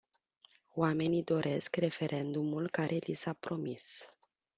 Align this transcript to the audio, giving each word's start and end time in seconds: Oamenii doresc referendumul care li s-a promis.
Oamenii 0.75 1.21
doresc 1.23 1.75
referendumul 1.75 2.69
care 2.69 2.95
li 2.99 3.13
s-a 3.13 3.33
promis. 3.33 4.09